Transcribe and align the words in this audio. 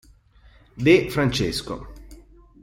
De 0.79 1.11
Francesco 1.11 1.85